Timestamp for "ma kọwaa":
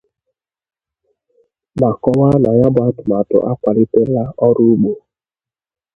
1.79-2.35